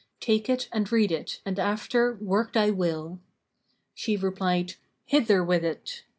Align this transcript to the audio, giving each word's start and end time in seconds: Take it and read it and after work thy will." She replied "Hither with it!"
Take 0.19 0.49
it 0.49 0.67
and 0.71 0.91
read 0.91 1.11
it 1.11 1.41
and 1.45 1.59
after 1.59 2.15
work 2.15 2.53
thy 2.53 2.71
will." 2.71 3.19
She 3.93 4.17
replied 4.17 4.73
"Hither 5.05 5.43
with 5.43 5.63
it!" 5.63 6.01